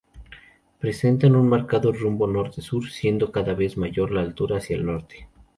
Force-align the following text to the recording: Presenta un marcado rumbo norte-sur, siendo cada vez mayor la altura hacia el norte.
Presenta 0.79 1.27
un 1.27 1.47
marcado 1.47 1.91
rumbo 1.93 2.25
norte-sur, 2.25 2.89
siendo 2.89 3.31
cada 3.31 3.53
vez 3.53 3.77
mayor 3.77 4.09
la 4.11 4.21
altura 4.21 4.57
hacia 4.57 4.75
el 4.75 4.87
norte. 4.87 5.27